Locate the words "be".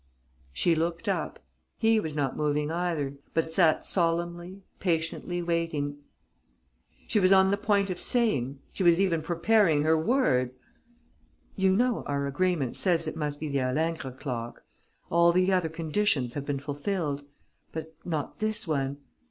13.39-13.47